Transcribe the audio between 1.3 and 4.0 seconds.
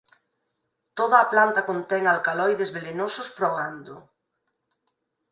planta contén alcaloides velenosos para o gando.